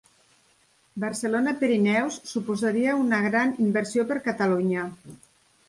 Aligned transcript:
Barcelona-Pirineus 1.03 2.17
suposaria 2.31 2.97
una 3.03 3.21
gran 3.29 3.55
inversió 3.69 4.09
per 4.11 4.21
Catalunya 4.33 4.91